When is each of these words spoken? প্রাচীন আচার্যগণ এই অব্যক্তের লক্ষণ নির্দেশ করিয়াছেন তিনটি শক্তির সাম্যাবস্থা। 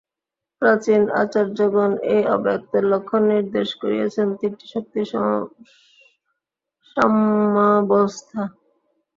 প্রাচীন 0.61 1.01
আচার্যগণ 1.21 1.91
এই 2.13 2.23
অব্যক্তের 2.35 2.83
লক্ষণ 2.91 3.21
নির্দেশ 3.31 3.69
করিয়াছেন 3.81 4.27
তিনটি 4.39 4.65
শক্তির 4.73 5.05
সাম্যাবস্থা। 6.97 8.41